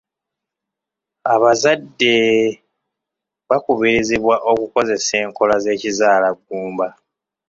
Abazadde 1.33 2.15
bakubirizibwa 3.49 4.35
okukozesa 4.51 5.13
enkola 5.23 5.55
z'ekizaalaggumba. 5.63 6.87